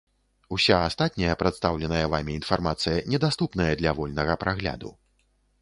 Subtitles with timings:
[0.55, 4.97] Уся астатняя прадстаўленая вамі інфармацыя недаступная для вольнага прагляду.